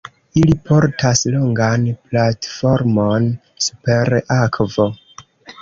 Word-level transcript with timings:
Ili 0.39 0.53
portas 0.69 1.21
longan 1.35 1.85
platformon, 2.07 3.29
super 3.67 4.17
akvo. 4.41 4.89